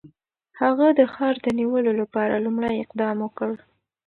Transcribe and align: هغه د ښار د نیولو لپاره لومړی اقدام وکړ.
هغه 0.61 0.87
د 0.99 1.01
ښار 1.13 1.35
د 1.45 1.47
نیولو 1.59 1.91
لپاره 2.01 2.43
لومړی 2.45 2.75
اقدام 2.83 3.17
وکړ. 3.21 3.51